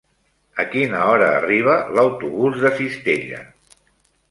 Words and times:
A 0.63 0.63
quina 0.71 1.01
hora 1.09 1.27
arriba 1.41 1.77
l'autobús 1.99 2.59
de 2.65 2.75
Cistella? 2.81 3.45